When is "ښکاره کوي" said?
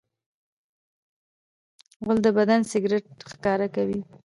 3.31-3.99